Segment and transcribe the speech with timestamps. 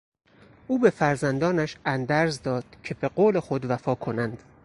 [0.67, 4.43] او به فرزندانش اندرز داد که به قول خود وفا کنند.